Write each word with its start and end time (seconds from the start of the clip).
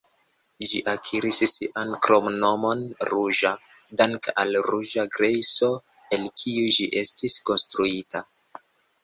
Ĝi 0.67 0.77
akiris 0.93 1.41
sian 1.51 1.91
kromnomon 2.07 2.81
"ruĝa" 3.11 3.51
danke 4.01 4.33
al 4.45 4.57
ruĝa 4.69 5.07
grejso, 5.19 5.71
el 6.19 6.27
kiu 6.45 6.75
ĝi 6.79 6.89
estis 7.05 7.39
konstruita. 7.53 8.25